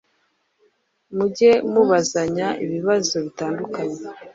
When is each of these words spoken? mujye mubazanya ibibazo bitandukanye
mujye 1.15 1.51
mubazanya 1.71 2.47
ibibazo 2.63 3.15
bitandukanye 3.25 3.99